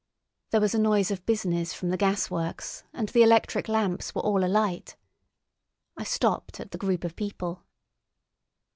[0.49, 4.43] There was a noise of business from the gasworks, and the electric lamps were all
[4.43, 4.95] alight.
[5.95, 7.61] I stopped at the group of people.